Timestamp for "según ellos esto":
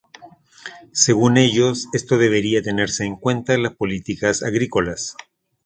0.93-2.17